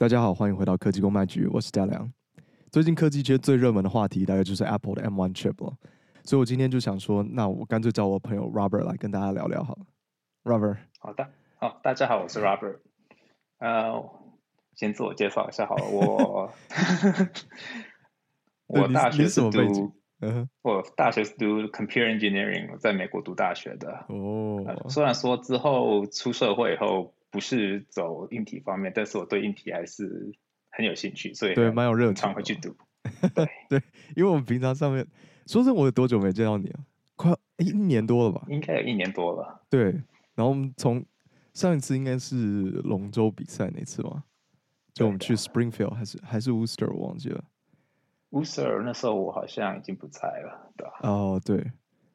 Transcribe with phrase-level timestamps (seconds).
[0.00, 2.10] 大家好，欢迎回到科技公卖局，我是嘉良。
[2.72, 5.74] 最近科技圈最热门的话题，大概就是 Apple 的 M1 Chip 了，
[6.24, 9.84] 所以我今天就想说，那我干脆找我朋友 Robert 来跟大家聊聊好了。
[10.42, 11.28] Robert，好的，
[11.58, 12.78] 好，大家好，我是 Robert。
[13.58, 14.02] 呃，
[14.74, 16.50] 先自我介绍一下好了，我
[18.80, 19.92] 我大学是读，
[20.62, 24.06] 我大学是读 Computer Engineering，在美国读大学的。
[24.08, 27.12] 哦、呃，虽然说之后出社会以后。
[27.30, 30.32] 不是走硬体方面，但是我对硬体还是
[30.70, 32.76] 很有兴趣，所以对蛮有热情，常会去读。
[33.34, 33.82] 对对，
[34.16, 35.06] 因为我们平常上面，
[35.46, 36.80] 说真的，我有多久没见到你了？
[37.16, 38.44] 快一年多了吧？
[38.48, 39.62] 应该有一年多了。
[39.68, 39.84] 对，
[40.34, 41.04] 然后我们从
[41.54, 42.36] 上一次应该是
[42.84, 44.24] 龙舟比赛那次嘛，
[44.94, 47.44] 就我们去 Springfield 还是还是 Worcester 我忘记了。
[48.30, 50.92] Worcester 那时候我好像已经不在了，对吧？
[51.02, 51.58] 哦，对，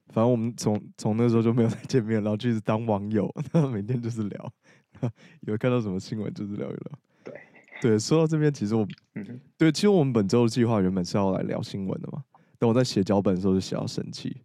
[0.08, 4.54] 反正我们从从那时候就没有再见面，然后就一直当网友，然后每天就是聊。
[5.42, 7.00] 有看到什么新闻，就是聊一聊。
[7.24, 7.34] 对
[7.82, 12.24] 对，说到这边，其实我，嗯、对，其实我们本周的计划原本是要来聊新闻的嘛。
[12.58, 14.42] 但我在写脚本的时候就写到生气，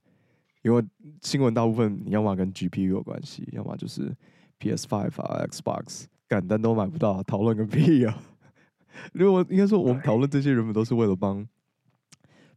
[0.63, 0.85] 因为
[1.23, 4.15] 新闻大部分你要么跟 GPU 有关系，要么就是
[4.59, 8.21] PS Five 啊、Xbox，干但都买不到，讨论个屁啊！
[9.15, 11.47] 因为我应该说，我们讨论这些原本都是为了帮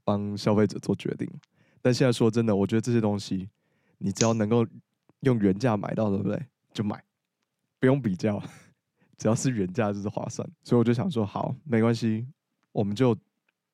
[0.04, 1.30] 帮消费者做决定。
[1.82, 3.48] 但现在说真的，我觉得这些东西，
[4.00, 4.66] 你只要能够
[5.22, 6.48] 用原价买到，对不对？
[6.74, 7.02] 就买。
[7.84, 8.42] 不用比较，
[9.20, 12.26] 只要是原价就是划算，所以我就想说，好，没关系，
[12.72, 13.14] 我们就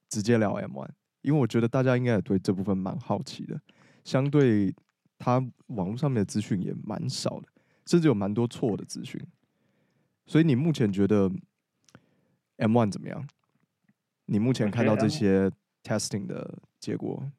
[0.09, 0.89] 直接聊 M One，
[1.21, 3.61] 因为我觉得大家应该也对这部分蛮好奇的。
[4.03, 4.73] 相对
[5.19, 5.35] 它
[5.67, 7.49] 网络上面的资讯也蛮少的，
[7.85, 9.23] 甚至有蛮多错的资讯。
[10.25, 11.31] 所以你目前觉得
[12.55, 13.27] M One 怎么样？
[14.25, 15.51] 你目前看到这些
[15.83, 17.31] testing 的结果？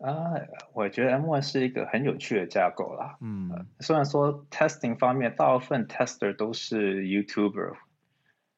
[0.00, 0.32] 啊，
[0.72, 3.18] 我觉得 M1 是一个很有趣的架构啦。
[3.20, 7.76] 嗯，虽然说 testing 方面，大部分 tester 都是 YouTuber，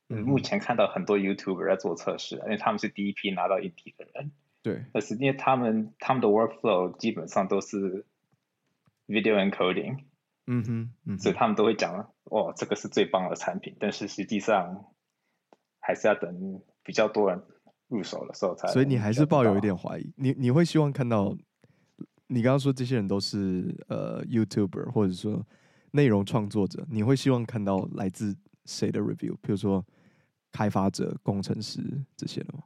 [0.08, 4.30] 嗯，目前看到很多 YouTuber 在做测试，因为他们是第一批拿到硬体的人。
[4.62, 8.06] 对，但是因为他们他们的 workflow 基本上都是
[9.08, 10.04] video encoding，
[10.46, 14.84] 嗯哼，嗯哼，所以他们都会讲，哦，这个是最棒的产品，但是实际上
[15.80, 17.42] 还是要等比较多人。
[17.92, 20.10] 入手的时候才，所以你还是抱有一点怀疑。
[20.16, 21.36] 你你会希望看到，
[22.28, 25.46] 你刚刚说这些人都是呃 YouTuber 或者说
[25.90, 29.36] 内容创作者，你会希望看到来自谁的 review？
[29.42, 29.84] 比如说
[30.50, 31.82] 开发者、工程师
[32.16, 32.64] 这些的吗？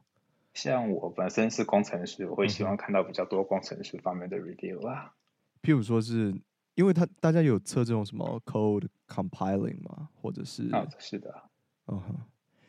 [0.53, 5.13] 像我本身是工程师，我会希望看到比较多工程师方面的 review 啊。
[5.61, 6.33] 譬如说是
[6.75, 10.07] 因为他大家有测这种什么 code compiling 吗？
[10.15, 11.43] 或者是啊，是的，
[11.87, 12.15] 嗯哼。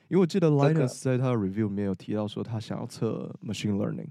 [0.08, 4.08] 因为我记得 Linus 在他的 review 里面有提到说他想要测 machine learning，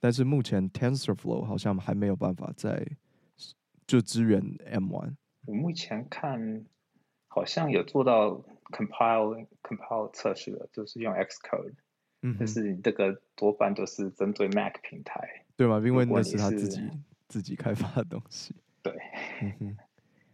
[0.00, 2.86] 但是目前 TensorFlow 好像还没有办法在
[3.86, 4.40] 就支援
[4.72, 5.14] M1。
[5.46, 6.64] 我目前看
[7.28, 8.30] 好像有做到
[8.72, 11.74] compile compile 测试的，就是用 Xcode，
[12.22, 15.80] 嗯，但是这个多半都是针对 Mac 平台，对吗？
[15.84, 16.80] 因为那是他自己
[17.28, 18.52] 自己开发的东西。
[18.82, 18.92] 对，
[19.60, 19.76] 嗯，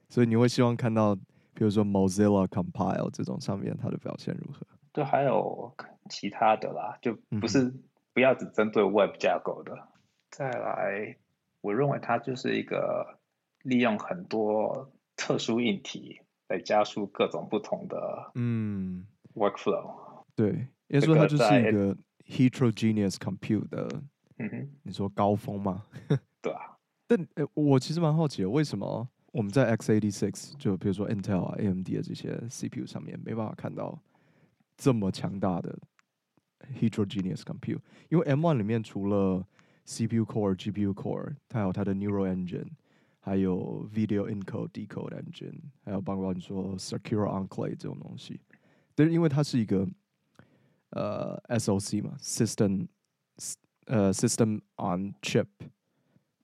[0.08, 4.66] 所以你会希望看到，比如说 Mozilla Compile 这种上面它的表现如何？
[4.92, 5.74] 对，还有
[6.10, 7.72] 其他的啦，就不是
[8.12, 9.72] 不要只针对 Web 架构的。
[9.74, 9.88] 嗯、
[10.30, 11.16] 再来，
[11.60, 13.18] 我认为它就是一个
[13.62, 20.24] 利用很多特殊硬体来加速各种不同的嗯 workflow。
[20.34, 23.88] 对，也就是说它就是一个 heterogeneous compute 的，
[24.38, 25.84] 嗯哼，你说高峰吗？
[26.42, 26.76] 对啊。
[27.06, 33.98] 但诶，我其实蛮好奇的，为什么我们在 x86 就比如说 Intel 啊、AMD 的这些 CPU 上面没办法看到？
[34.82, 35.78] 这么强大的
[36.76, 37.78] heterogeneous compute，
[38.08, 39.46] 因为 M1 里面除了
[39.86, 42.66] CPU core、GPU core，它有它的 neural engine，
[43.20, 48.40] 还有 video encode decode engine，还有包括你说 secure enclave 这种东西。
[48.96, 49.88] 但是因为它是一个
[50.90, 52.88] 呃 SoC 嘛，system
[53.86, 55.46] 呃 system on chip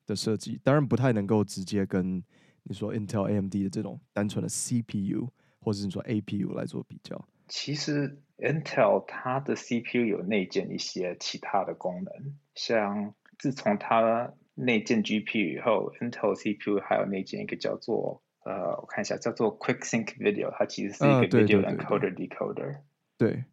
[0.07, 2.23] 的设计，当然不太能够直接跟
[2.63, 5.29] 你说 Intel、AMD 的这种单纯的 CPU
[5.59, 7.21] 或者是你说 APU 来做比较。
[7.49, 22.81] 其实 Intel 它的 CPU 有内建一些其他的功能，像自从它内建 GPU 以后，Intel CPU 还有内建一个叫做呃，我看一下叫做 Quick Sync Video，它其实是一个 Video Encoder Decoder。
[23.17, 23.45] 对，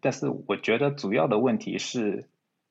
[0.00, 2.28] 但是我觉得主要的问题是，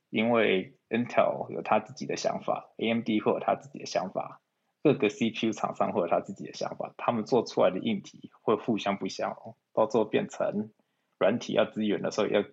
[0.09, 4.41] 因为 Intel 有他自己的想法，AMD 会有他自己的想法，
[4.83, 9.55] 各个 CPU 厂商会有他自己的想法，他们做出来的硬体会互相不相容。
[9.77, 10.71] 到最后变成
[11.19, 12.43] 软体要资源的时候，要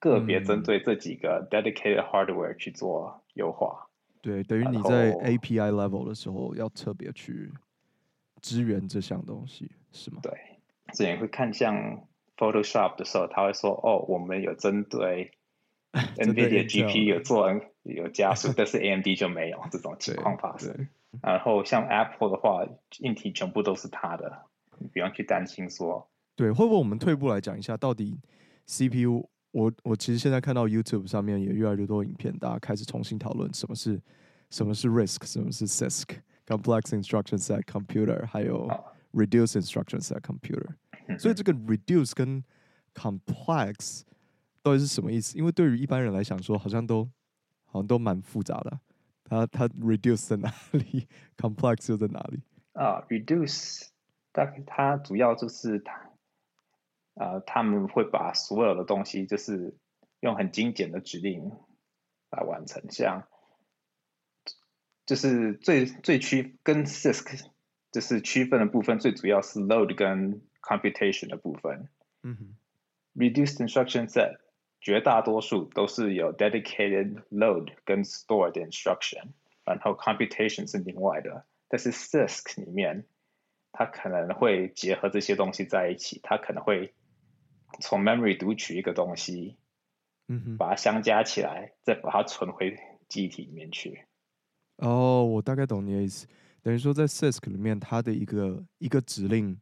[0.00, 3.86] 个别针对这几个 dedicated hardware 去做优化。
[3.86, 7.52] 嗯、对，等于你在 API level 的时候要特别去
[8.40, 10.18] 支援这项东西，是吗？
[10.20, 10.32] 对，
[10.92, 15.30] 所以你会看像 Photoshop 的时候，他会说：“哦，我们有针对
[15.92, 17.48] NVIDIA GPU 有做
[17.84, 20.88] 有加速， 但是 AMD 就没有这种情况发生。”
[21.22, 22.66] 然后像 Apple 的话，
[22.98, 24.46] 硬体全部都是他的，
[24.78, 26.08] 你不用去担心说。
[26.34, 28.18] 对，会不会我们退步来讲一下，到底
[28.66, 29.28] CPU？
[29.50, 34.00] 我我其实现在看到 YouTube 上面也越来越多影片，大家开始重新讨论什么是
[34.48, 38.66] 什么是 RISC，什么是 CISC，Complex Instruction Set Computer，还有
[39.12, 40.74] Reduced Instruction Set Computer。
[41.18, 42.42] 所以这个 Reduce 跟
[42.94, 44.04] Complex
[44.62, 45.36] 到底是什么意思？
[45.36, 47.04] 因为对于一般人来讲，说好像都
[47.66, 48.80] 好像都蛮复杂的。
[49.24, 51.06] 它它 Reduce 在哪里
[51.36, 52.40] ？Complex 又在哪里？
[52.72, 53.88] 啊、uh,，Reduce，
[54.32, 56.08] 大概它主要就是它。
[57.14, 59.76] 呃，他们会把所有的东西，就是
[60.20, 61.52] 用很精简的指令
[62.30, 63.28] 来完成，像
[65.04, 67.44] 就是最最区跟 CISC
[67.90, 71.88] 就是区分的部分，最主要是 load 跟 computation 的部分。
[72.22, 72.56] 嗯哼
[73.14, 74.38] ，reduced instruction set
[74.80, 79.32] 绝大多数都是有 dedicated load 跟 stored instruction，
[79.66, 83.04] 然后 computation 是另外的，但是 CISC 里面
[83.70, 86.94] 它可能会结合这些东西在一起，它可能会。
[87.80, 89.56] 从 memory 读取一个东西，
[90.28, 92.76] 嗯哼，把它相加起来，再把它存回
[93.08, 94.04] 记忆体里面去。
[94.76, 96.26] 哦，我大概懂你的意思。
[96.62, 99.58] 等于说，在 CISC 里面，它的一个一个指令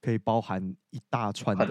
[0.00, 1.66] 可以包含一大串的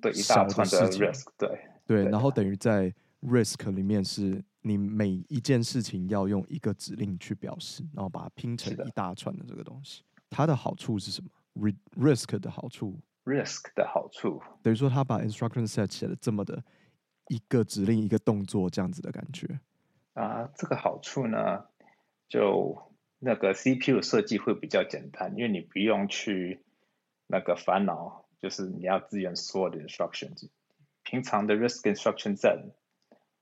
[0.00, 2.04] 对一大串的 risk，对对。
[2.04, 2.92] 然后等于在
[3.22, 10.02] risk 里面，是你每一件事情要用一个指令去表示，然后把它拼成一大串的这个东西。
[10.30, 11.30] 它的好处是什么
[11.96, 13.00] ？risk 的好处。
[13.28, 16.64] RISC 的好处等于说，他把 instruction set 写的这么的
[17.28, 19.60] 一个指令一个动作这样子的感觉
[20.14, 20.48] 啊。
[20.56, 21.66] 这个好处呢，
[22.28, 26.64] 就那个 CPU 设计会比较简单，因为你不用去
[27.26, 30.48] 那个烦恼，就是你要支援所有的 instructions。
[31.02, 32.72] 平常的 risk instruction set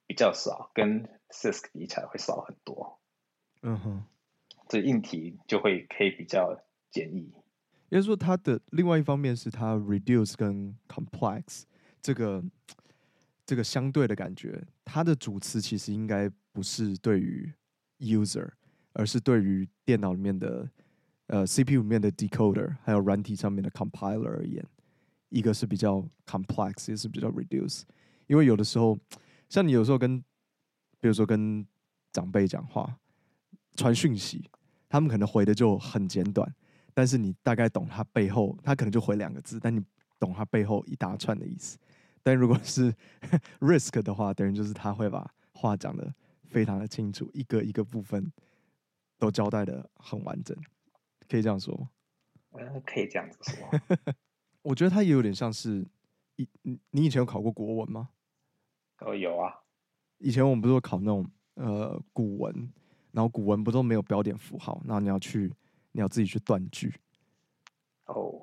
[0.07, 2.99] 比较少，跟 CISC 比起来会少很多。
[3.63, 4.05] 嗯哼，
[4.69, 6.61] 这硬体就会可以比较
[6.91, 7.33] 简易。
[7.89, 11.63] 也就是说，它的另外一方面是它 reduce 跟 complex
[12.03, 12.45] 这个
[13.45, 17.53] 这个相对的感觉，它的主词其实应该不是对于
[17.99, 18.49] user，
[18.93, 20.69] 而是对于电脑里面的
[21.29, 24.65] 呃 CPU 里面的 decoder，还有软体上面的 compiler 而言，
[25.29, 27.83] 一个是比较 complex，也是比较 reduce。
[28.27, 28.99] 因为有的时候，
[29.49, 30.19] 像你有时候跟，
[30.99, 31.65] 比如说跟
[32.13, 32.99] 长辈讲话，
[33.77, 34.51] 传讯息，
[34.89, 36.53] 他们可能回的就很简短。
[36.97, 39.85] 但是你大概懂他背后，他可能就回两个字，但你
[40.19, 41.77] 懂他背后一大串的意思。
[42.23, 42.91] 但如果是
[43.61, 46.11] risk 的话，等于就是他会把话讲的
[46.45, 48.33] 非常的清楚，一个一个部分
[49.19, 50.57] 都交代的很完整，
[51.29, 51.91] 可以这样说吗？
[52.53, 54.15] 嗯，可以这样子说。
[54.63, 55.87] 我觉得他也有点像是，
[56.63, 58.09] 你你以前有考过国文吗？
[59.01, 59.53] 哦，有啊。
[60.17, 62.73] 以前我们不是有考那种呃古文，
[63.13, 65.53] 然后古文不都没有标点符号，然后你要去。
[65.97, 66.95] 你要自己去断句
[68.05, 68.15] 哦。
[68.15, 68.43] Oh.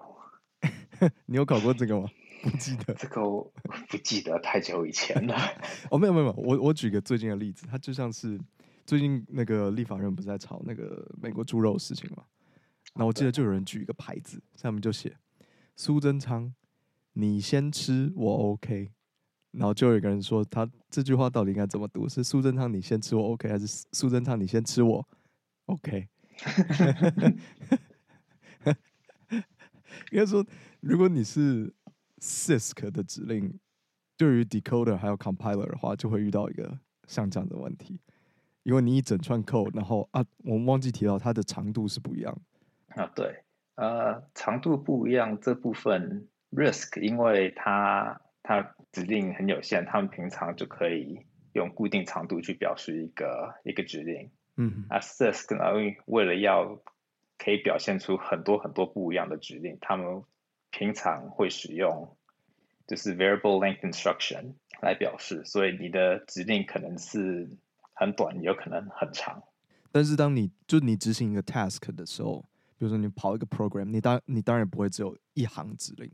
[1.28, 2.10] 你有考过这个吗？
[2.42, 3.54] 不记得这个，我
[3.88, 5.38] 不记得太久以前了。
[5.92, 8.40] 哦，没有没有，我我举个最近的例子，它就像是
[8.88, 12.24] 最近那个立法人不是在吵那个美国猪肉的事情吗？
[12.96, 15.16] 然后我记得就有人举一个牌子，上面就写
[15.76, 16.52] 苏贞昌，
[17.14, 18.92] 你先吃我 OK。
[19.52, 22.10] 然后就有一个人说，他这句话到底应该怎么读？
[22.10, 25.08] 是苏贞昌你先吃我 OK，还是苏贞昌你先吃我
[25.68, 26.08] OK？
[30.12, 30.46] 应该说，
[30.82, 31.74] 如果你是
[32.20, 33.60] CISC 的指令，
[34.18, 38.00] 对于 decoder 还有 compiler 的话，就会遇到一个像这样的问题，
[38.64, 42.42] 因为你一整串 code，然后啊，我们忘记提到它的长度是不一样
[42.90, 43.44] 啊，对，
[43.76, 54.30] 呃，长度不一样这部分 RISC，因为它它指令很有限，他们平常就可以用固定长度去表示一个一个指令。
[54.56, 56.80] 嗯，啊，CISC 呢，为了要
[57.38, 60.24] 可以表现出很多很多不一样的指令，他们
[60.70, 62.16] 平常会使用
[62.88, 67.50] 就是 variable length instruction 来表示，所以你的指令可能是
[67.94, 69.42] 很短，有可能很长。
[69.92, 72.42] 但是当你就你执行一个 task 的时候，
[72.78, 76.12] 比如说你跑一个 program，你当你当然不会只有一行指令，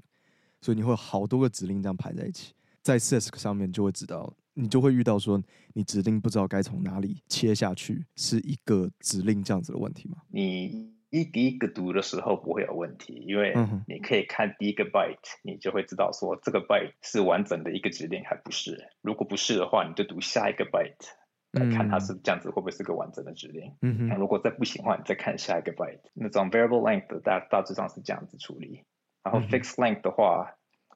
[0.61, 4.33] 所以你会有好多个指令这样排在一起，在 CISC 上面就会知道。
[4.53, 5.41] 你就会遇到说，
[5.73, 10.17] 你指令不知道该从哪里切下去，是一个指令这样子的问题吗？
[10.29, 13.53] 你一第一个读的时候不会有问题，因为
[13.87, 18.89] 你可以看第一个 byte，你就会知道说这个 byte 是完整的一个指令还不是。
[19.01, 21.09] 如果不是的话，你就读下一个 byte
[21.51, 23.73] 来看它是这样子会不会是个完整的指令。
[23.81, 24.07] 嗯哼。
[24.07, 26.01] 那如果再不行的话，你再看下一个 byte。
[26.13, 28.83] 那种 variable length 大大致上是这样子处理。
[29.23, 30.51] 然后 fixed length 的话，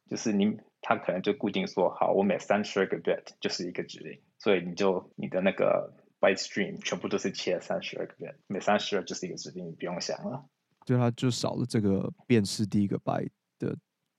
[0.09, 10.45] 就是你它可能就固定说，好，我每三十二个 bit 就是一个指令，所以你就你的那个 byte stream 全部都是切三十二个 bit，每三十二就是一个指令，你不用想了。
[10.85, 13.75] 就它就少了这个辨识第一个 byte 的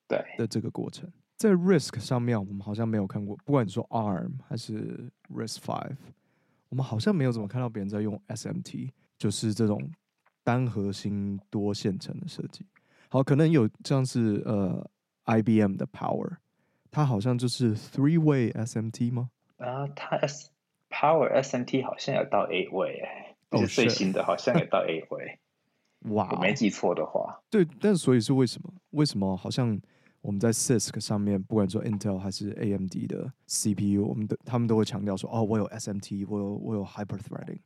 [0.08, 1.12] 对的这个过程。
[1.36, 5.96] 在 RISC 上面，我们好像没有看过，不管你说 ARM 还是 RISC-V，
[6.70, 9.78] 我们好像没有怎么看到别人在用 SMT，就是这种
[10.42, 12.64] 单核心多线程的设计。
[13.10, 14.90] 好，可能有像是呃
[15.26, 16.36] IBM 的 Power，
[16.94, 19.30] 它好像就是 Three Way SMT 吗？
[19.56, 20.50] 啊，它 S
[20.88, 25.38] Power SMT 好像有到 Eight Way 哎，就是最新的好像有到 Eight Way。
[26.14, 28.72] 哇，我没记错的话，对，但所以是为什么？
[28.90, 29.78] 为什么好像？
[30.20, 37.58] 我们在 CISC 上面，不管说 Intel 还是 AMD 的 CPU，我们的他们都会强调说，哦，我有 SMT，我有我有 Hyper Threading。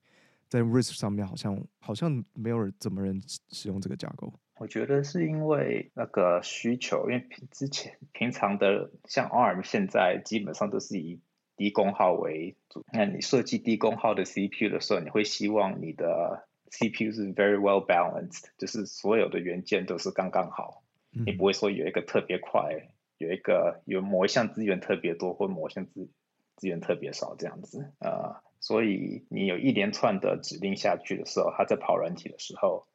[0.48, 4.32] 在 RISC 上面，好像好像没有人怎么人使用这个架构。
[4.58, 11.20] 我觉得是因为那个需求，因为之前平常的像 ARM，现在基本上都是以
[11.56, 12.84] 低功耗为主。
[12.92, 20.82] 那你设计低功耗的 CPU 的时候，你会希望你的 CPU 是 very well balanced，就是所有的元件都是刚刚好。
[21.10, 26.10] 你不会说有一个特别快，有一个有某一项资源特别多，或某一项资
[26.56, 32.86] 资源特别少这样子啊、呃，所以你有一连串的指令下去的时候，它在跑软体的时候，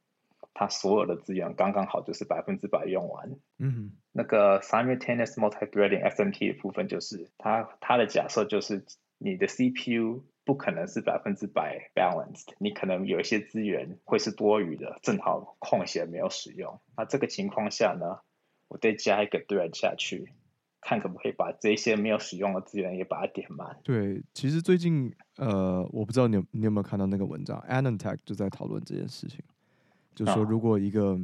[0.53, 3.31] 它所有的资源刚刚好就是百分之百用完。
[3.60, 8.86] 嗯，那个 simultaneous multi-threading SMT 的部分就是它它的假设就是
[9.17, 10.24] 你的 CPU。
[10.45, 16.81] 不可能是百分之百 balanced，你可能有一些资源会是多余的，正好空闲没有使用。
[16.98, 18.19] 那这个情况下呢，
[18.67, 20.33] 我再加一个 thread 下去，
[20.81, 23.79] 看可不可以把这些没有使用的资源也把它点满。
[23.86, 29.39] 对，其实最近呃，我不知道你有你有没有看到那个文章，AnandTech 就在讨论这件事情，
[30.15, 31.22] 就是说如果一个、哦、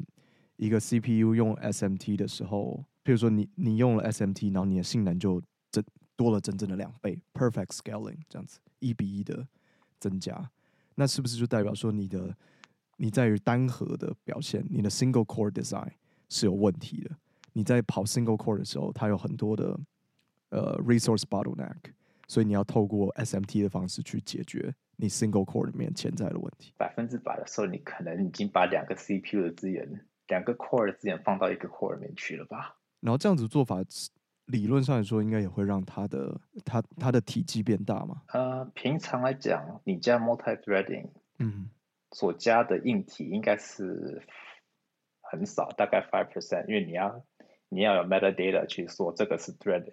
[0.57, 5.41] 一个 CPU 用 SMT 的时候，譬如说你你用了 SMT，然后你的性能就
[5.71, 5.83] 增
[6.15, 8.59] 多了整整的两倍，perfect scaling 这样子。
[8.79, 9.47] 一比一的
[9.99, 10.49] 增加，
[10.95, 12.35] 那是不是就代表说你的
[12.97, 15.91] 你在于单核的表现，你的 single core design
[16.29, 17.11] 是有问题的？
[17.53, 19.79] 你在跑 single core 的时候，它有很多的
[20.49, 21.77] 呃 resource bottleneck，
[22.27, 26.73] 所以你要透过 SMT 的方式去解决你 single core 里面潜在的问题。
[26.77, 32.75] 百分之百的时候，你可能已经把两个 CPU 的资源、两个 core 的资源放到一个 core 里面去了吧？
[32.99, 33.83] 然后这样子做法。
[34.45, 38.23] 理论上来说，应该也会让它的它它的体积变大嘛？
[38.33, 41.69] 呃，平常来讲，你加 multi-threading，嗯，
[42.13, 44.23] 所加的硬体应该是
[45.21, 47.23] 很少，大概 five percent，因为你要
[47.69, 49.85] 你要有 metadata 去说这个是 thread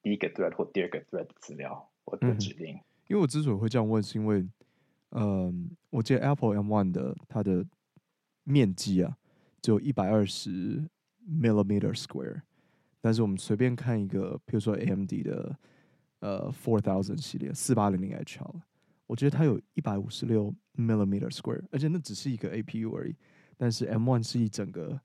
[0.00, 2.76] 第一个 thread 或第二个 thread 的资料或者指令。
[2.76, 2.80] 嗯。
[3.08, 4.46] 因为我之所以会这样问，是因为，
[5.10, 7.66] 嗯、我记得 Apple M1 的它的
[8.44, 9.16] 面积啊，
[9.60, 10.88] 只有一百二十
[11.28, 12.42] millimeter square。
[13.00, 15.58] 但是我们随便看一个，比如说 AMD 的
[16.20, 18.62] 呃 Four Thousand 系列四八零零 H 好了，
[19.06, 23.16] 我觉得它有一百五十六 millimeter square，而且那只是一个 APU 而已。
[23.56, 25.00] 但是 M1 是一整个，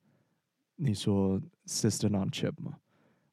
[0.75, 2.79] 你说 System on Chip 吗？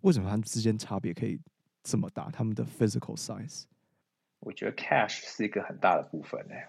[0.02, 1.40] 为什么它们之间差别可以
[1.82, 2.30] 这么大？
[2.30, 3.64] 它们的 physical size？
[4.40, 6.66] 我觉得 cache 是一个很大的部分诶。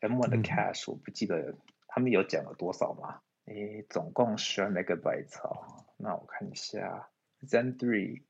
[0.00, 1.54] M1 的 cache 我不记得
[1.88, 3.20] 他们有讲了多少吗？
[3.46, 5.84] 诶，总共十二 megabytes 哦。
[5.96, 7.08] 那我看一下
[7.42, 8.22] ，Zen 3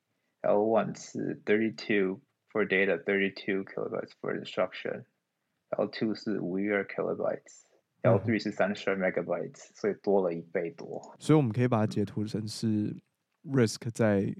[0.42, 2.20] L1 是 thirty two
[2.52, 5.04] for data, thirty two kilobytes for instruction。
[5.70, 11.16] L two 是五一二 kilobytes，L three 是三十二 megabytes，所以多了一倍多。
[11.18, 12.94] 所以我们可以把它截图成是
[13.44, 14.32] Risk 在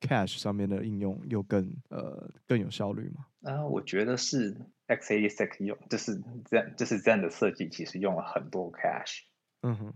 [0.00, 3.26] cache 上面的应用又更呃更有效率吗？
[3.42, 4.56] 啊，我觉得是
[4.88, 9.22] x86 用，就是 Zen 就是 Zen 的设计，其实用了很多 cache。
[9.62, 9.94] 嗯哼。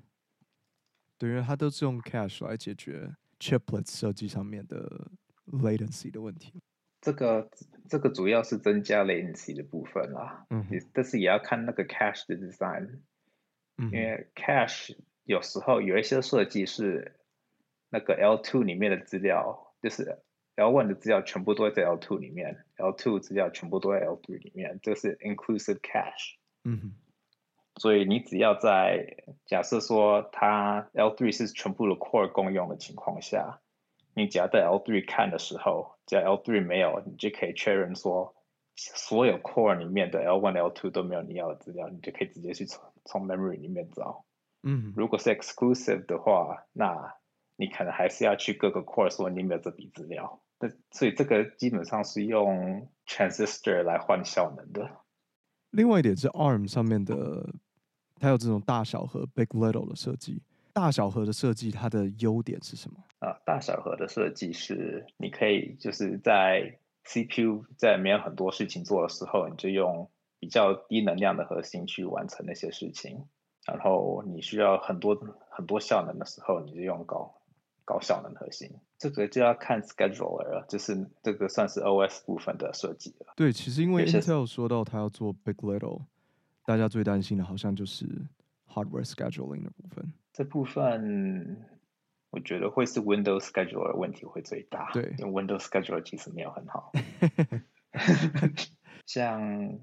[1.17, 5.11] 对，因为它都是用 cache 来解决 chiplet 设计上面的
[5.47, 6.61] latency 的问题。
[7.01, 7.49] 这个
[7.89, 10.45] 这个主要是增加 latency 的部分啦。
[10.51, 13.01] 嗯，但是也要看那个 cache 的 design。
[13.77, 17.21] 嗯，因为 cache 有时候有一些设计是
[17.91, 20.19] 那个 L2 里面的资料，就是
[20.57, 26.39] L1 的资料全部都在 L2 里面，L2 资料全部都在 L3 里面，这是 inclusive cache。
[26.65, 26.95] 嗯。
[27.77, 33.61] 所以你只要在假设说它 L3 是全部的 core 共用的情况下，
[34.15, 38.35] 你只要在 L3 看的时候，只要 L3 没有，你就可以确认说
[38.77, 44.25] 所有 core 里面的 L1、L2 都没有你要的资料，你就可以直接去从从 memory 里面找。
[44.63, 47.15] 嗯，如果是 exclusive 的话，那
[47.57, 50.41] 你可能还是要去各个 core 说你没有这笔资料。
[50.61, 54.91] 那所以这个基本上是用 transistor 来换效能的。
[55.71, 57.55] 另外一点是 ARM 上面的。
[58.21, 60.41] 它有这种大小和 big little 的设计，
[60.73, 62.99] 大小核的设计，它的优点是什么？
[63.19, 70.09] 啊，大小核的设计是你可以就是在 CPU 在没有很多事情做的时候，你就用
[70.39, 73.27] 比较低能量的核心去完成那些事情。
[73.67, 75.17] 然后你需要很多
[75.51, 77.35] 很多效能的时候，你就用高
[77.85, 78.71] 高效能核心。
[78.99, 83.35] 这个就要看 scheduler 了，就是这个算是 OS 部分的设计了。
[83.37, 86.03] 对，其实因为 Intel 说到它要做 Big Little，
[86.65, 88.07] 大家最担心的好像就是
[88.69, 90.13] hardware scheduling 的部分。
[90.33, 91.65] 这部分
[92.31, 94.91] 我觉得会是 Windows scheduler 的问题会最大。
[94.93, 96.93] 对，因为 Windows scheduler 其实没有很好。
[99.07, 99.79] 像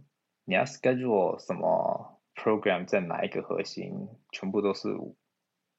[0.45, 5.15] 你要 schedule 什么？Program 在哪一个核心，全部都是都、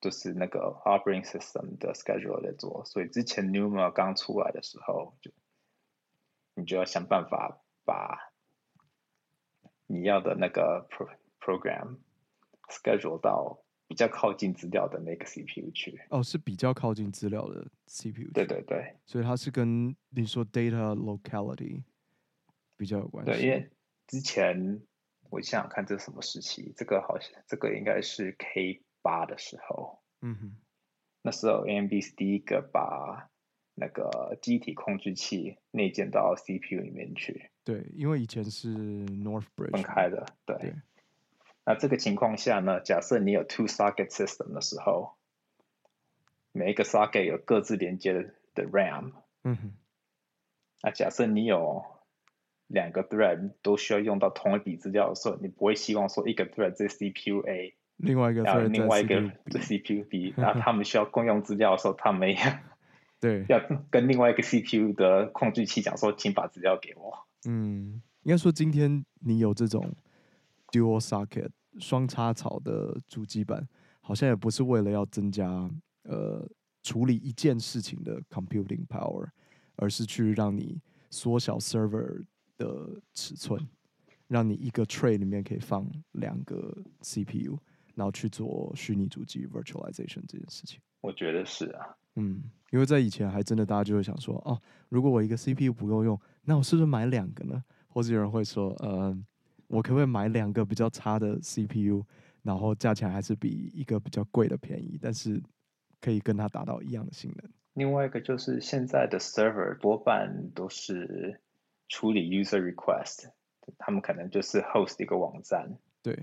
[0.03, 5.31] 就是那个 operating system 的 schedule 在做，所以之前 Numa 刚出来的时候，就
[6.55, 8.35] 你就要想办法把
[9.87, 11.09] 你要的那个 pro
[11.41, 11.97] program
[12.69, 15.99] schedule 到比较靠近资料的那个 CPU 去。
[16.11, 18.33] 哦，是比较靠近资料的 CPU 去。
[18.35, 18.97] 对对对。
[19.07, 21.83] 所以它是跟你说 data locality
[22.77, 23.33] 比较有关系。
[23.33, 23.71] 对，因为
[24.07, 24.83] 之前。
[25.31, 26.75] 我想想看，这是什么时期？
[26.77, 30.01] 这个好像，这个应该是 K 八的时候。
[30.21, 30.57] 嗯哼，
[31.23, 33.29] 那时候 AMD 是第一个把
[33.75, 37.51] 那个机体控制器内建到 CPU 里面去。
[37.65, 40.27] 对，因为以前是 Northbridge 分开的。
[40.47, 40.57] 对。
[40.59, 40.75] 对。
[41.65, 45.17] 那这个情况下呢，假设你有 two socket system 的时候，
[46.53, 48.13] 每一个 socket 有各自连接
[48.55, 49.13] 的 RAM。
[49.45, 49.73] 嗯哼。
[50.83, 51.85] 那假设你有
[52.67, 62.37] 两个 thread 都需要用到同一笔资料的时候，你不会希望说一个 thread 在 CPU A，另外一个 thread 另外一个在 CPU B， 然后他们需要共用资料的时候，他们也
[63.21, 67.27] 对 要跟另外一个 CPU 的控制器讲说，请把资料给我。
[67.47, 69.95] 嗯，应该说今天你有这种
[70.71, 73.67] dual socket 双插槽的主机板，
[74.01, 75.71] 好像也不是为了要增加
[76.05, 76.47] 呃
[76.83, 79.29] 处理一件事情的 computing power，
[79.77, 80.81] 而是去让你
[81.11, 82.25] 缩小 server。
[82.59, 83.67] 的尺寸，
[84.29, 87.59] 让你一个 tray 里面可以放两个 CPU，
[87.95, 90.81] 然后去做虚拟主机 virtualization 这件事情。
[91.01, 97.63] 我觉得是啊，嗯，因为在以前还真的大家就会想说，哦，如果我一个 CPU 不够用，那我是不是买两个呢？
[97.89, 99.17] 或者有人会说，呃，
[99.67, 102.05] 我可不可以买两个比较差的 CPU，
[102.43, 105.43] 然后价钱还是比一个比较贵的便宜，但是
[106.01, 107.51] 可以跟它达到一样的性能。
[107.75, 111.41] 另外一个就是现在的 server 多半都是。
[111.89, 113.29] 处理 user request，
[113.77, 116.19] 他们可能就是 host 一个网站，对，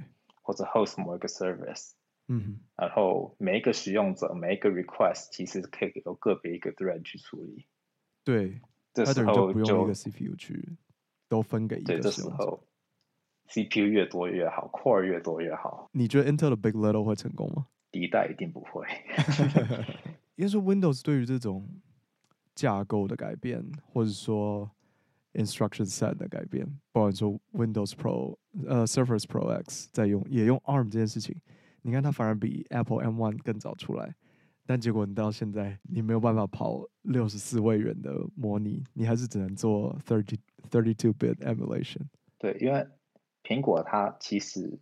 [0.49, 1.91] 或者 host 某一个 service，
[2.27, 7.67] 嗯哼，然后每一个使用者每一个 request 其实可以由个别一个 thread 去处理，
[8.23, 8.59] 对，
[8.91, 10.75] 这时候就，就不用一个 CPU 去
[11.27, 12.63] 都分给一个，时候
[13.47, 15.87] CPU 越多越好，core 越多越好。
[15.91, 17.67] 你觉得 Intel 的 Big Little 会成功吗？
[17.91, 18.87] 第一代一定不会，
[20.33, 21.69] 因为说 Windows 对于这种
[22.55, 24.71] 架构的改变，或者说
[25.33, 28.35] Instruction set 的改变，包括说 Windows Pro，
[28.67, 31.35] 呃，Surface Pro X 在用也用 ARM 这件事情，
[31.83, 34.15] 你看它反而比 Apple M1 更早出来，
[34.65, 40.37] 但结果你到现在你没有办法跑六十四位元的模拟，你还是只能做 thirty
[40.71, 42.01] thirty two bit emulation。
[42.39, 42.87] 对，因为
[43.43, 44.79] 苹果它其实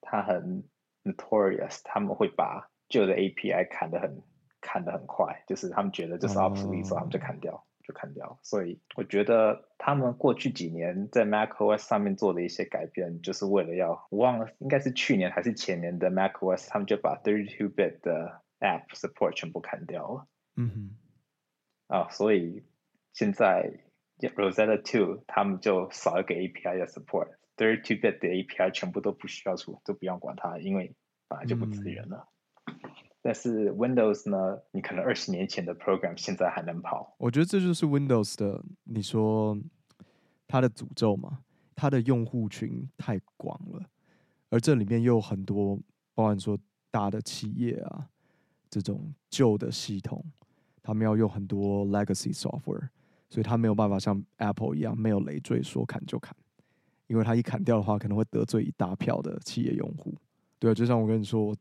[0.00, 0.64] 它很
[1.04, 4.22] notorious，他们会把旧的 API 砍得很
[4.60, 7.62] 砍得很快，就是他们觉得这是 obsolete，所以他们就砍掉。
[7.92, 20.26] 砍掉，所以我觉得他们过去几年在 macOS 上面做的一些改变，就是为了要我忘了，应该是去年还是前年的 macOS，他们就把32 bit 的 app support 全部砍掉了。
[20.56, 20.70] 嗯
[21.88, 22.64] 哼，啊，所以
[23.12, 23.80] 现在
[24.18, 30.94] Rosetta Two 他们就少一个 API 的 support，32 bit 的 API 全部都不需要出，都不用管它，因为
[31.28, 32.28] 本来就不支援了。
[32.66, 32.78] 嗯
[33.22, 34.58] 但是 Windows 呢？
[34.70, 37.14] 你可能二十年前的 program 现在还能跑。
[37.18, 39.58] 我觉得这就是 Windows 的，你说
[40.48, 41.40] 它的诅咒嘛？
[41.76, 43.84] 它的用户群太广了，
[44.48, 45.78] 而这里面又有很多，
[46.14, 46.58] 包含说
[46.90, 48.08] 大的企业啊，
[48.70, 50.24] 这种旧的系统，
[50.82, 52.88] 他们要用很多 legacy software，
[53.28, 56.34] 所以他没有办法像 Apple 一样没有累赘，说砍就砍，
[57.06, 60.14] 因为他一砍掉的话，可能会得罪一大票的企业用户。
[60.58, 61.54] 对啊，就像我跟你说。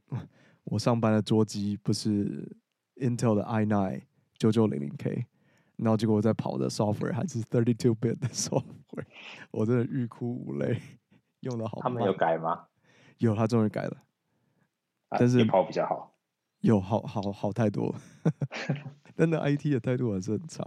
[0.77, 2.47] 上班的桌机不是
[2.97, 4.01] Intel 的 i9
[4.37, 5.25] 九九零零 K，
[5.77, 9.05] 然后结果我在跑的 software 还是32 bit 的 software，
[9.51, 10.79] 我真的欲哭无泪，
[11.39, 11.79] 用的好。
[11.81, 12.67] 他们有改吗？
[13.17, 13.97] 有，他终于改了，
[15.09, 16.13] 啊、但是跑比较好，
[16.61, 18.01] 有好好好太多了，
[19.15, 20.63] 但那 IT 的态度还是很差。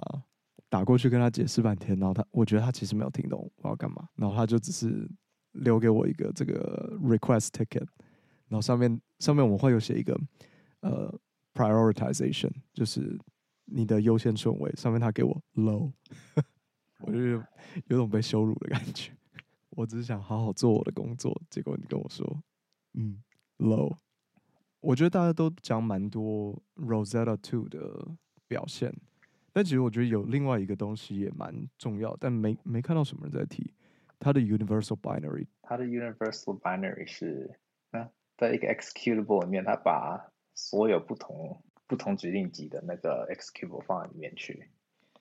[0.68, 5.06] 打过去跟他解释半天，然后他我觉得他其实没有听懂我要干嘛，然后他就只是
[5.52, 7.86] 留给我一个这个 request ticket。
[8.52, 10.14] 然后上面上面我们会有写一个
[10.80, 11.18] 呃
[11.54, 13.18] prioritization，就是
[13.64, 15.90] 你的优先顺位上面他给我 low，
[17.00, 17.42] 我就有
[17.86, 19.10] 有种被羞辱的感觉。
[19.70, 22.42] 我只是想好好做我的工作，结果你跟我说，
[22.92, 23.22] 嗯
[23.56, 23.96] ，low。
[24.80, 28.06] 我觉得大家都讲蛮多 Rosetta Two 的
[28.46, 28.94] 表现，
[29.50, 33.72] 但其实我觉得有另外一个东西也蛮重要，但没没看到什么人在提
[34.18, 35.46] 它的 Universal Binary。
[35.62, 37.58] 它的 Universal Binary 是
[37.92, 38.10] 啊，
[38.42, 44.70] 在一个 Executable 里面，它把所有不同不同指令集的那个 Executable 放在里面去，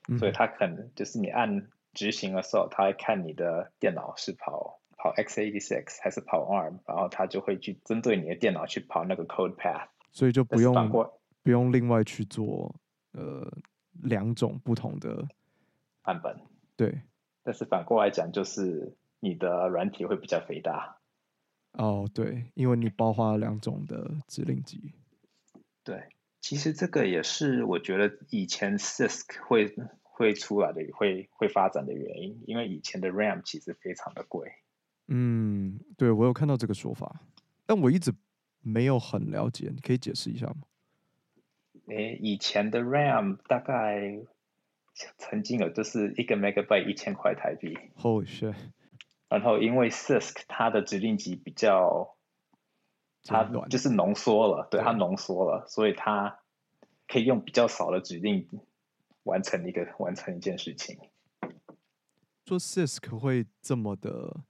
[0.08, 4.78] 嗯、所以它可能就是你按执行的时候，它会看你的电脑是跑。
[4.98, 10.72] 跑 x86 还是跑 ARM，然后它就会去针对你的电脑去跑那个 code path，所以就不用
[11.42, 12.72] 不用另外去做
[13.10, 13.44] 呃
[14.00, 15.26] 两种不同的
[16.04, 16.38] 版本。
[16.76, 17.02] 对，
[17.42, 21.00] 但是反过来讲，就是你的软体会比较肥大。
[21.72, 24.92] 哦，对，因为你包括了两种的指令集。
[25.82, 26.02] 对，
[26.40, 34.52] 其实这个也是我觉得以前 CISC 会会出来的，会会发展的原因，因为以前的 RAM 其实非常的贵。
[35.08, 37.22] 嗯，对，我有看到这个说法，
[37.66, 38.12] 但我一直
[38.60, 40.62] 没有很了解，你可以解释一下吗？
[41.86, 44.20] 诶，以前的 RAM 大概
[45.18, 47.76] 曾经有就是一个 megabyte 一千块台币。
[47.96, 48.54] Holy shit！
[49.32, 52.16] 然后因为 CISC 它的指令集比较，
[53.24, 56.38] 它就是浓缩了，对，它浓缩了，所以它
[57.08, 58.48] 可以用比较少的指令
[59.24, 60.98] 完成一个完成一件事情。
[62.44, 64.44] 做 CISC 会这么的。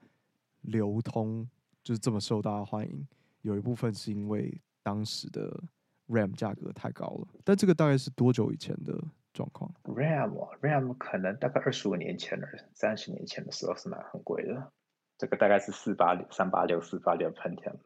[0.64, 1.50] 流通
[1.82, 3.08] 就是这么受大家欢迎，
[3.40, 5.60] 有一部分是因为当时的
[6.06, 7.26] RAM 价格太高了。
[7.42, 8.96] 但这个大概是多久以前的
[9.32, 14.72] 状况？RAM RAM 可能大概二十五年前的，三十年前的时候是蛮很贵的。
[15.18, 17.76] 这个大概是四八六三八六四八六 Pentium，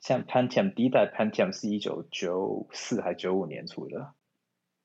[0.00, 4.14] 像 Pentium 第一代 Pentium 是一九九四还九五年出的，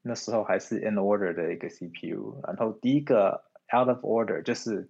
[0.02, 4.90] 那时候还是 in order 的一个 CPU，然后第一个 out of order 就是。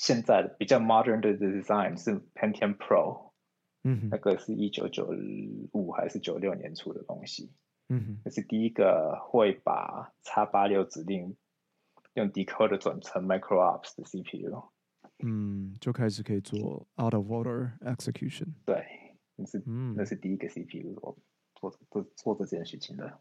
[0.00, 3.32] 现在的比较 modern 的 design 是 Pentium Pro，
[3.82, 5.08] 嗯，那个是一九九
[5.72, 7.52] 五还是九六年出的东西，
[7.88, 11.36] 嗯哼，那是第一个会把叉八六指令
[12.14, 14.68] 用 decoder 转成 micro-ops 的 CPU，
[15.20, 21.16] 嗯，就开始可以做 out of order execution，对，那是，嗯，那是第一个 CPU 做
[21.54, 23.18] 做做做这件事情的，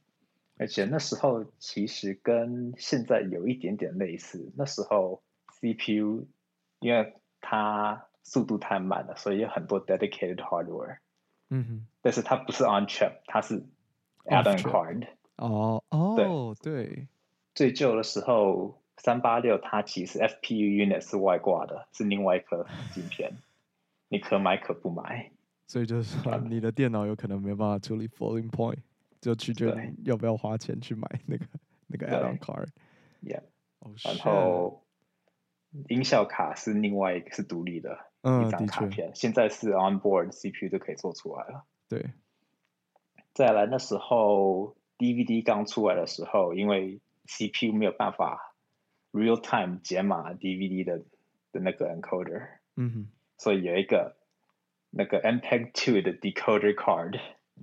[0.58, 5.22] 而且那时候其实跟现在有一点点类似，那时候
[5.60, 6.28] CPU。
[6.80, 11.00] 因为它速度太慢了，所以有很多 dedicated hardware。
[11.50, 13.66] 嗯哼，但是它不是 on chip，它是
[14.28, 15.08] add-on card。
[15.38, 17.08] 哦哦，对。
[17.54, 23.34] 最旧的时候，三八六它其实 FPU unit 是外挂的，是另外一颗晶片，
[24.10, 25.32] 你可买可不买。
[25.68, 28.78] 所以就是说，你的电脑有可能没办法处理 floating point，
[29.20, 31.46] 就取决于要不要花钱去买那个
[31.88, 32.68] 那个 add-on card。
[33.24, 33.44] Yeah。
[34.04, 34.84] 然后。
[35.90, 41.66] 音效卡是另外一个是独立的一张卡片，现在是 onboard CPU 就可以做出来了。
[41.90, 42.14] 对，
[43.38, 48.56] 再来那时候 DVD 刚出来的时候，因为 CPU 没有办法
[49.12, 50.98] real time 解码 DVD 的
[51.52, 52.48] 的那个 encoder，
[52.78, 54.18] 嗯哼，所以有一个
[54.90, 57.20] 那个 MPEG 2的 decoder card。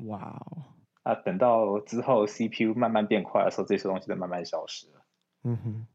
[0.06, 0.62] 哇哦！
[1.02, 5.04] 啊，等到之后 CPU 慢慢变快的时候，这些东西就慢慢消失了。
[5.42, 5.86] 嗯哼。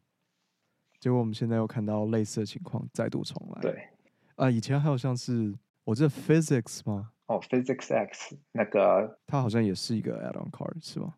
[0.99, 3.61] 结果我们现在又看到类似的情况再度重来。
[3.61, 3.87] 对，
[4.35, 7.13] 啊，以前还有像是我记得 Physics 吗？
[7.29, 11.13] 哦，Physics X 那个，它好像也是一个 add-on card 是吗？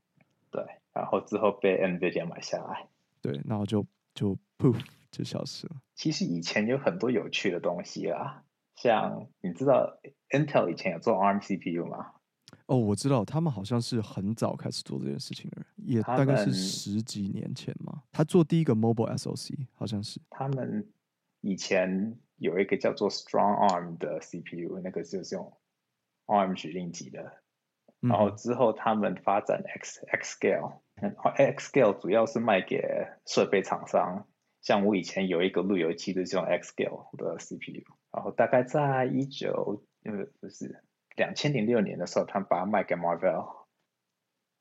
[0.52, 2.86] 对，然后之后被 NVIDIA 买下来。
[3.22, 4.78] 对，然后就就 poof
[5.10, 5.76] 就消失了。
[5.96, 8.44] 其实以前有很多有趣的东西啦，
[8.76, 9.98] 像你知道
[10.32, 12.12] Intel 以前有做 ARM CPU 吗？
[12.66, 18.04] 哦，我知道，他们好像是很早开始做这件事情的人，也大概是十几年前嘛。
[18.12, 20.20] 他做第一个 mobile SoC，好像是。
[20.30, 20.86] 他们
[21.40, 25.54] 以前有一个叫做 Strong Arm 的 CPU，那个就是用
[26.32, 27.34] ARM 指令集的。
[28.00, 32.82] 然后之后他们发展 X X Scale，X Scale 主要是卖给
[33.26, 34.28] 设备厂商。
[34.62, 37.84] 像我以前有一个路由器，就是用 X Scale 的 CPU。
[38.12, 40.84] 然后大概在一九，呃，不是。
[41.18, 43.66] 两千零六年的时候，他们把它卖给 Marvell。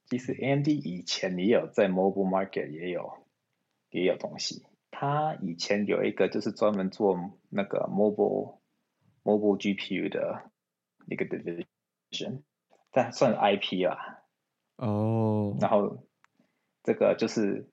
[0.06, 3.12] 其实 AMD 以前也有在 mobile market 也有
[3.90, 4.66] 也有东西。
[4.90, 7.16] 它以前有一个就是专门做
[7.48, 8.58] 那个 mobile
[9.22, 10.49] mobile GPU 的
[11.10, 12.42] 一个 division，
[12.90, 14.22] 但算 IP 啦。
[14.76, 15.56] 哦。
[15.60, 16.06] 然后
[16.82, 17.68] 这个就是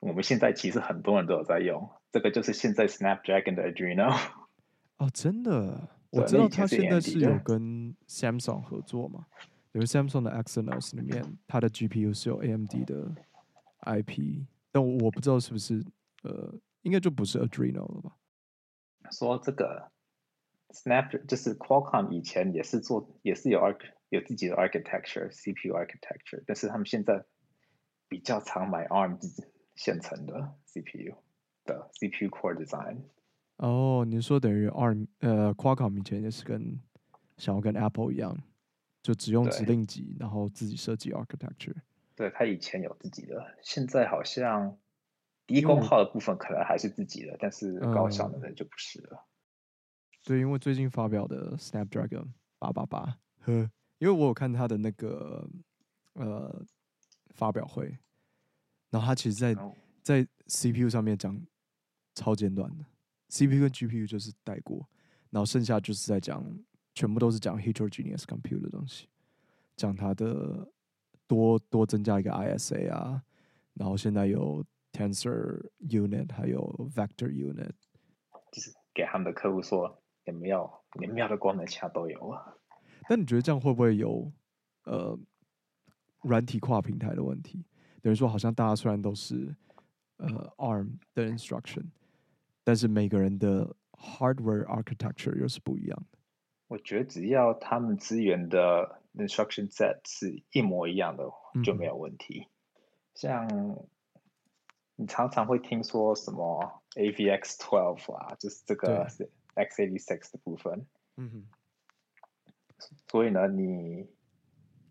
[0.00, 4.12] 我们现在其实很多人都有在用，这个就是现在 Snapdragon 的 Adreno。
[4.98, 5.88] 哦，真的。
[6.10, 9.26] 我知道他现在是有跟 Samsung 合作嘛，
[9.72, 13.12] 因为 Samsung 的 Exynos 里面，它的 GPU 是有 AMD 的
[13.80, 15.84] IP，但我不知道是不是
[16.22, 18.16] 呃，应该就不是 Adreno 了吧？
[19.10, 19.90] 说这个
[20.74, 27.24] Snap 就是 Qualcomm 以前也是做，也是有 arch 有自己的 architecture CPU architecture，但是他们现在
[28.08, 29.18] 比较常买 ARM
[29.76, 31.16] 现成的 CPU
[31.64, 33.04] 的 CPU core design。
[33.56, 36.80] 哦，你说等于 ARM 呃 Qualcomm 以前也是跟
[37.36, 38.36] 想要跟 Apple 一样，
[39.00, 41.76] 就只用指令集，然后自己设计 architecture。
[42.16, 44.76] 对，他以前有自己的，现在好像
[45.46, 49.24] 低功耗的部分可能还是自己的，但是高效的人就不是了。
[50.24, 52.26] 对，因为最近发表的 Snapdragon
[52.58, 53.52] 八八八，呵，
[53.98, 55.46] 因为我有看他的那个
[56.14, 56.64] 呃
[57.34, 57.98] 发表会，
[58.88, 59.54] 然后他其实在，
[60.02, 61.38] 在在 CPU 上面讲
[62.14, 62.84] 超简短的
[63.28, 64.88] ，CPU 跟 GPU 就是带过，
[65.28, 66.42] 然后剩下就是在讲，
[66.94, 69.06] 全部都是讲 heterogeneous compute 的东西，
[69.76, 70.66] 讲它的
[71.26, 73.22] 多多增加一个 ISA 啊，
[73.74, 77.72] 然后现在有 Tensor Unit 还有 Vector Unit，
[78.50, 80.00] 就是给他们的客户说。
[80.26, 82.54] 你们要，你们要的功能其他都有啊。
[83.08, 84.32] 但你觉得这样会不会有
[84.84, 85.18] 呃
[86.22, 87.64] 软体跨平台的问题？
[88.00, 89.54] 等于说，好像大家虽然都是
[90.16, 91.84] 呃 ARM 的 instruction，
[92.62, 96.18] 但是每个人的 hardware architecture 又是不一样的。
[96.68, 101.30] 我觉得只要他们资源的 instruction set 是一模一样的，
[101.62, 102.48] 就没有问题。
[102.48, 102.48] 嗯、
[103.14, 103.78] 像
[104.96, 109.06] 你常常会听说什么 AVX twelve 啊，就是这个。
[109.54, 110.86] X86 的部分，
[111.16, 111.46] 嗯哼，
[113.08, 114.08] 所以呢，你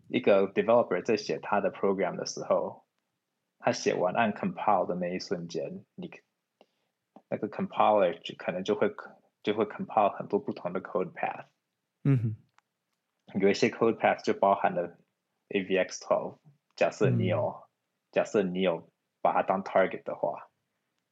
[0.08, 2.86] 一个 developer 在写他的 program 的时候，
[3.60, 6.12] 他写完按 compile 的那一瞬间，你
[7.30, 8.94] 那个 compiler 可能就会
[9.42, 11.46] 就会 compile 很多不同的 code path，
[12.04, 12.36] 嗯
[13.28, 14.98] 哼，有一些 code path 就包含了
[15.50, 16.38] AVX12，
[16.76, 17.64] 假设你有、嗯、
[18.12, 18.90] 假设你有
[19.22, 20.50] 把它当 target 的话，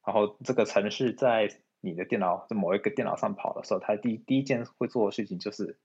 [0.04, 1.48] 然后这个程式在
[1.82, 5.78] 你的电脑在某一个电脑上跑的时候，它第一第一件会做的事情就是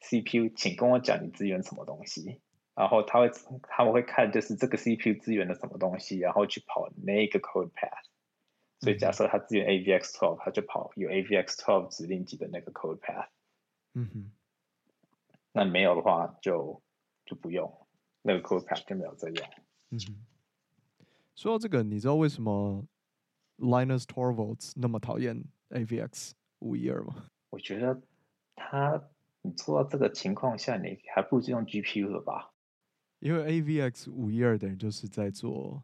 [0.00, 2.40] CPU，请跟我讲你支援什么东西，
[2.74, 3.30] 然后他会
[3.62, 8.04] 他们会看就是这个 CPU 支援的什么东西，然后去跑那个 code path。
[8.80, 13.28] 所以假设它支援 AVX12，它就跑有 AVX12 指令集的那个 code path。
[13.94, 14.32] 嗯哼。
[15.52, 16.82] 那没有的话就
[17.26, 17.86] 就不用，
[18.22, 19.46] 那个 code path 就没有在用。
[19.90, 20.26] 嗯哼。
[21.36, 22.84] 说到这个，你知道为什么
[23.60, 27.26] ？Linus Torvalds 那么讨厌 AVX 五一二吗？
[27.50, 28.00] 我觉得
[28.56, 29.02] 他，
[29.42, 32.52] 你做到这个情况下，你还不如就用 GPU 了吧？
[33.18, 35.82] 因为 AVX 五一二等于就是在做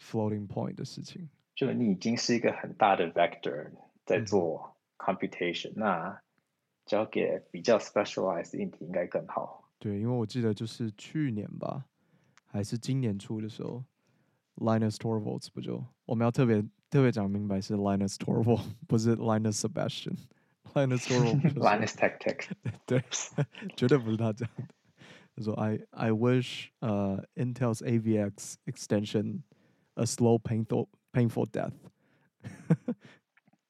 [0.00, 3.70] floating point 的事情，就你已经是一个很大的 vector
[4.06, 6.22] 在做 computation，嗯，那
[6.86, 9.68] 交给比较 specialized 硬体应该更好。
[9.78, 11.84] 对，因为我记得就是去年吧，
[12.46, 13.84] 还是今年初的时候
[14.56, 16.64] ，Linus Torvalds 不就我们要特别。
[16.91, 22.49] 特别讲明白是 Linus Torvald，不是 Linus Sebastian。Linus Torvald，Linus Tech Tech，
[22.85, 23.03] 对，
[23.75, 24.63] 绝对不是他讲的。
[25.35, 29.41] 他说：“I I wish 呃、uh, Intel's AVX extension
[29.93, 31.73] a slow painful painful death。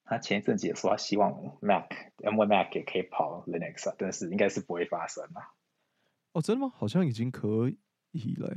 [0.04, 5.52] ”他前一阵子也说他希望 Mac M1 Mac 也可以跑 Linux 啊，但是应该是不会发生啊。
[6.32, 6.72] 哦，真的吗？
[6.74, 7.70] 好像已经可
[8.12, 8.56] 以了。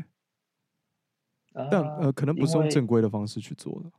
[1.53, 3.91] Uh, 但呃，可能不是用正规的方式去做的。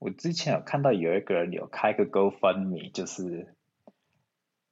[0.00, 3.54] 我之前有看到有一个人有开个 GoFundMe，就是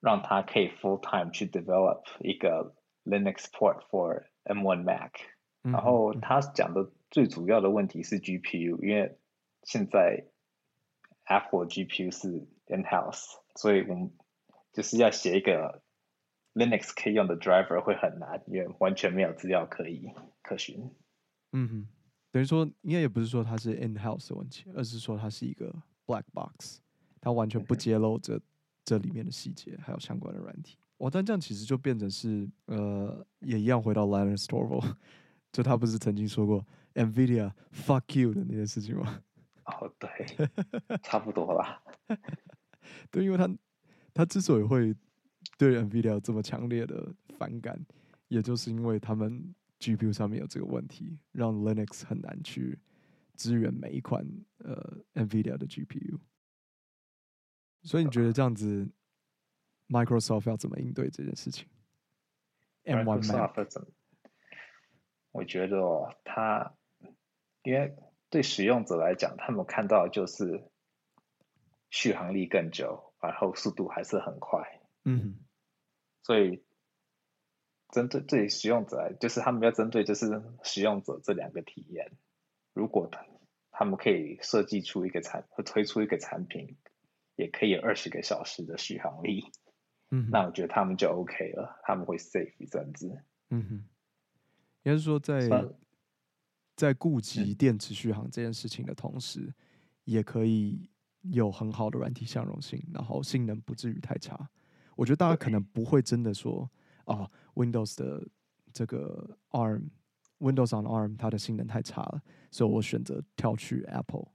[0.01, 5.13] 让他可以 full time 去 develop 一个 Linux port for M1 Mac。
[5.61, 9.19] 然后他讲的最主要的问题是 GPU，因为
[9.65, 10.25] 现在
[11.25, 14.11] Apple GPU 是 in house，所以我们
[14.73, 15.83] 就是要写一个
[16.55, 20.11] Linux 可以用的 driver 会很难，因为完全没有资料可以
[20.41, 20.91] 可循。
[21.53, 21.89] 嗯哼。
[22.31, 25.75] 等于说，应该也不是说它是 in-house 的问题，而是说它是一个
[26.07, 26.79] black box，
[27.21, 28.39] 它完全不揭露这
[28.85, 30.77] 这里面的细节，还有相关的软体。
[30.99, 34.95] 哇，但这样其实就变成是，呃，也一样回到 Linus Torvalds，
[35.53, 39.23] 就他不是曾经说过 NVIDIA fuck you 的那件事情吗？
[39.65, 40.09] 哦，对，
[41.03, 41.83] 差不多啦。
[43.11, 43.49] 对，因为他
[44.13, 44.95] 他之所以会
[45.57, 47.79] 对 NVIDIA 这么强烈的反感，
[48.29, 49.55] 也就是因为他们。
[49.79, 52.79] GPU 上面有这个问题，让 Linux 很难去
[53.37, 54.27] 支援每一款
[54.59, 56.19] 呃 NVIDIA 的 GPU。
[57.83, 58.91] 所以你觉得这样子
[59.89, 61.69] ，Microsoft 要怎么应对这件事情
[62.85, 63.89] ？M1 Mac 怎么？
[65.31, 66.75] 我觉得哦，它
[67.63, 67.97] 因为
[68.31, 70.69] 对使用者来讲，他们看到就是
[71.91, 74.81] 续航力更久，然后速度还是很快。
[75.05, 75.39] 嗯，
[76.25, 76.65] 所以。
[77.91, 82.13] 针对对使用者，就是他们要针对就是使用者这两个体验。
[82.75, 83.25] 如果他
[83.71, 86.77] 他们可以设计出一个产或推出一个产品，
[87.37, 89.45] 也可以有二十个小时的续航力，
[90.11, 93.23] 嗯，那我觉得他们就 OK 了，他们会 safe 一阵子。
[93.51, 93.85] 嗯哼，
[94.83, 95.65] 也就是说在，在
[96.75, 99.55] 在顾及电池续航这件事情的同时，嗯，
[100.05, 100.91] 也可以
[101.23, 104.51] 有很好的软体相容性，然后性能不至于太差。
[104.97, 106.69] 我觉得大家可能不会真的说
[107.09, 108.29] 啊，Windows 的
[108.73, 114.29] 这个 ARM，Windows on ARM 它的性能太差了，所以我选择跳去 Apple。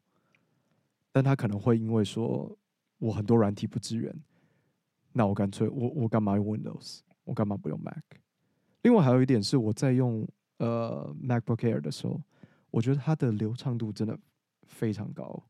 [1.12, 2.58] 但他可能会因为说
[2.98, 4.12] 我很多软体不支援，
[5.12, 7.02] 那我干脆我我干嘛用 Windows？
[7.24, 8.04] 我干嘛不用 Mac？
[8.82, 12.20] 另外还有一点是我在用呃 MacBook Air 的时候，
[12.72, 14.18] 我觉得它的流畅度真的
[14.66, 15.44] 非常高，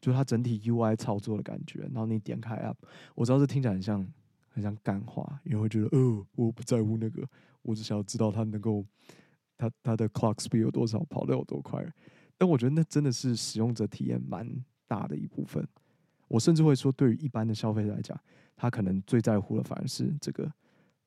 [0.00, 1.82] 就是它整体 UI 操作的感觉。
[1.82, 2.74] 然后你点开 App，
[3.14, 4.06] 我知道这听起来很像。
[4.52, 7.26] 很像干话，也会觉得，哦，我不在乎那个，
[7.62, 8.84] 我只想要知道它能够，
[9.56, 11.84] 它它的 clock speed 有多少，跑得有多快。
[12.36, 14.46] 但我觉得那真的是使用者体验蛮
[14.86, 15.66] 大的一部分。
[16.28, 18.18] 我甚至会说，对于一般的消费者来讲，
[18.56, 20.50] 他可能最在乎的反而是这个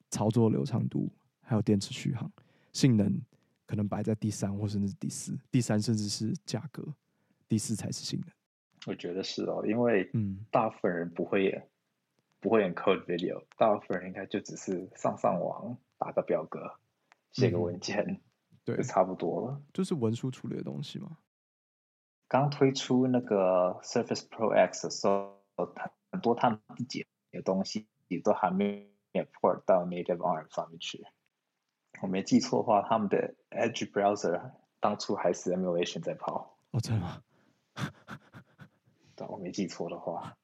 [0.09, 2.31] 操作流畅度，还有电池续航，
[2.71, 3.21] 性能
[3.65, 6.87] 可能摆在第三或甚至是第四，第三甚至是价格，
[7.47, 8.29] 第四才是性能。
[8.87, 11.61] 我觉得是哦，因为嗯，大部分人不会。
[12.45, 16.75] 不会 encode video，大部分人应该就只是上上网，打个表格，
[17.31, 18.21] 写个文件，嗯、
[18.63, 19.59] 对，就差不多了。
[19.73, 21.17] 就是文书处理的东西吗。
[22.27, 25.39] 刚推出那个 Surface Pro X 的时候，
[26.11, 31.03] 很多他们自己的东西也都还没有 port 到 Native ARM 上面去。
[32.03, 36.59] 我没记错的话，他们的 Edge Browser 当初还是 emulation 在跑。
[36.69, 37.23] 哦，真的吗？
[39.15, 40.37] 对，我没记错的话。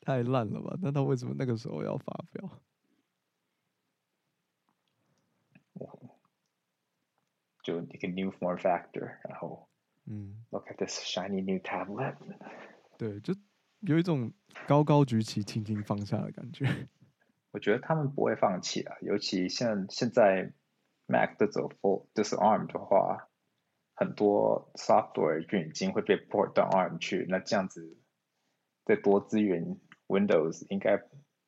[0.00, 0.76] 太烂了吧？
[0.82, 2.62] 那他为什么那个时候要发表？
[7.62, 9.68] 就一个 new form factor，然后
[10.06, 12.16] 嗯，look at this shiny new tablet。
[12.96, 13.34] 对，就
[13.80, 14.32] 有一种
[14.66, 16.88] 高高举起，轻轻放下的感觉。
[17.50, 20.52] 我觉得他们不会放弃啊，尤其像现在
[21.06, 23.28] Mac 都走 full disarm 的话，
[23.94, 27.98] 很多 software 就已经会被 port 到 ARM 去，那这样子
[28.84, 29.78] 再多资源。
[30.10, 31.00] Windows 应该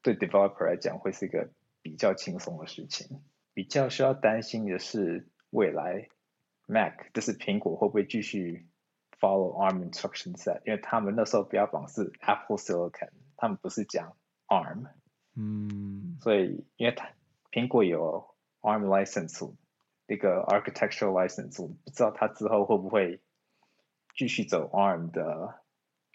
[0.03, 1.51] 对 developer 来讲会是一个
[1.83, 3.21] 比较轻松的事情。
[3.53, 6.09] 比较需要担心的是未来
[6.67, 8.69] Mac，就是苹果会不会继续
[9.19, 10.63] follow ARM instruction set？
[10.65, 14.87] 因为他们那时候标榜是 Apple Silicon，他们不是讲 ARM。
[15.35, 16.17] 嗯。
[16.21, 17.11] 所以因为它
[17.51, 19.55] 苹果有 ARM license，
[20.07, 23.21] 那个 architectural license，我不知道它之后会不会
[24.15, 25.62] 继续走 ARM 的。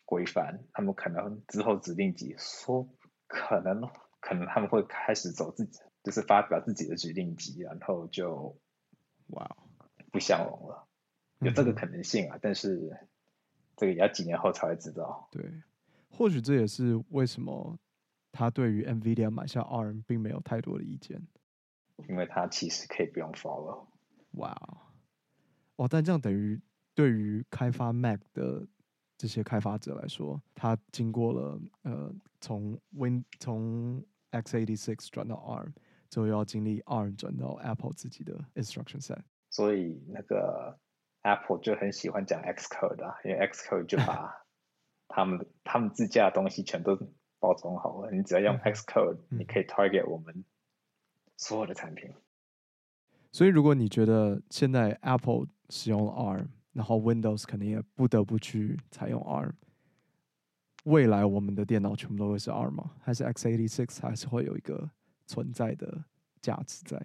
[0.08, 2.88] 规范，他们可能之后指定级说，
[3.28, 3.82] 可能
[4.22, 8.58] 可能他们会开始走自己，就是发表自己的指定集，然后就
[9.28, 9.58] 哇
[10.10, 10.88] 不相容了，
[11.40, 12.98] 有这个可能性啊，嗯、但是
[13.76, 15.28] 这个也要几年后才会知道。
[15.30, 15.44] 对，
[16.10, 17.78] 或许这也是为什么
[18.32, 21.22] 他对于 NVIDIA 买下 ARM 并没有太多的意见，
[22.08, 23.88] 因为他其实可以不用 follow。
[24.36, 24.56] 哇
[25.76, 26.62] 哦，但这样等于
[26.96, 28.66] 对于开发 Mac 的。
[29.18, 35.74] 这些开发者来说，他经过了呃从 Win 从 x86 转到 ARM，
[36.10, 40.78] 之后又要经历 ARM 转到 Apple 自己的 instruction set，所以那个
[41.24, 44.46] Apple 就很喜欢讲 Xcode 啊，因为 Xcode 就把
[45.10, 46.96] 他们他们自家的东西全都
[47.40, 50.46] 包装好了，你只要用 Xcode，你可以 target 我们
[51.38, 52.14] 所有的产品。
[53.32, 59.52] 所以如果你觉得现在 Apple 使用了 ARM，然后 Windows 肯定也不得不去采用 ARM。
[60.84, 62.92] 未来我们的电脑全部都会是 ARM 吗？
[63.02, 64.88] 还是 x86 还是会有一个
[65.26, 66.06] 存在的
[66.40, 67.04] 价值在？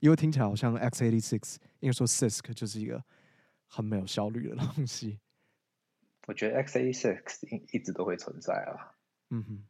[0.00, 3.02] 因为听起来好像 x86，应该说 CISC 就是一个
[3.66, 5.18] 很没有效率的东西。
[6.28, 8.94] 我觉得 x86 一一直都会存在啊。
[9.30, 9.64] 嗯哼，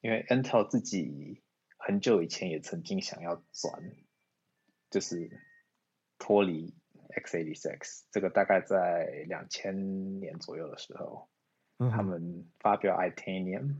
[0.00, 1.40] 因为 Intel 自己
[1.76, 3.80] 很久以前也曾经想要转，
[4.90, 5.40] 就是
[6.18, 6.74] 脱离。
[7.08, 11.28] X86 这个大概在两千年左右的时候，
[11.78, 13.76] 嗯，他们发表 Itanium，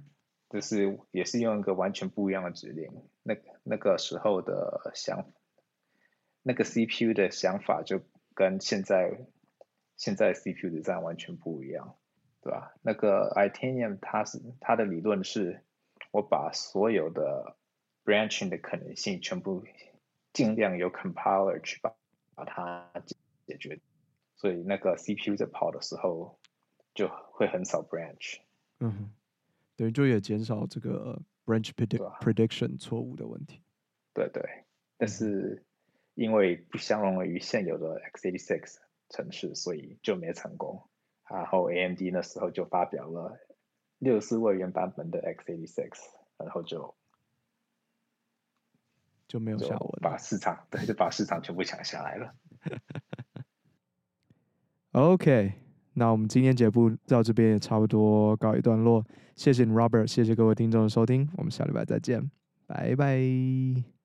[0.51, 2.91] 就是也是用一个完全不一样的指令。
[3.23, 5.33] 那那个时候的想，
[6.43, 8.03] 那个 CPU 的想法就
[8.35, 9.27] 跟现在
[9.97, 11.97] 现在 CPU 的这样完全不一样，
[12.43, 12.75] 对吧？
[12.83, 15.65] 那个 Itanium 它是它的理论是，
[16.13, 17.57] 我把所有的
[18.05, 19.65] branching 的可能性全部
[20.33, 21.95] 尽量由 compiler 去把
[22.35, 22.93] 把它。
[23.57, 23.81] 解决，
[24.37, 26.39] 所以那个 CPU 在跑的时候
[26.95, 28.41] 就会很少 branch，
[28.81, 29.13] 嗯，
[29.77, 33.63] 对，就也减少这个 branch predict prediction 错误的问题。
[34.15, 34.43] 对对，
[34.97, 35.65] 但是
[36.15, 38.79] 因为不相容于现有的 x86
[39.11, 40.89] 城市，所以就没成功。
[41.29, 43.39] 然后 AMD 那时候就发表了
[43.99, 45.91] 六十四位元版本的 x86，
[46.39, 46.97] 然后就
[49.29, 52.35] 就没有下文，把市场对，就把市场全部抢下来了。
[54.97, 55.53] OK，
[55.93, 59.05] 那我们今天节目到这边也差不多告一段落。
[59.35, 62.31] 谢谢你，Robert，谢谢各位听众的收听，我们下礼拜再见，
[62.67, 63.96] 拜拜。